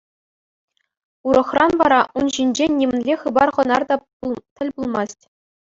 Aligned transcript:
Урӑхран 1.29 1.73
вара 1.83 1.99
ун 2.21 2.27
ҫинчен 2.39 2.71
нимӗнле 2.79 3.15
хыпар-хӑнар 3.21 3.81
та 3.93 4.01
тӗл 4.55 4.69
пулмасть. 4.77 5.23